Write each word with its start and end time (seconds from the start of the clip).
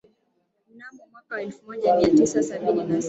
Mnamo 0.73 1.07
mwaka 1.11 1.33
wa 1.35 1.41
elfu 1.41 1.65
moja 1.65 1.95
mia 1.95 2.09
tisa 2.09 2.43
sabini 2.43 2.73
na 2.73 2.85
saba 2.87 2.99